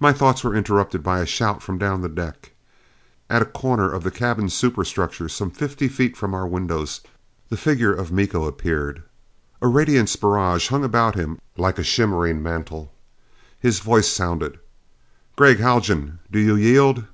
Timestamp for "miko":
8.10-8.46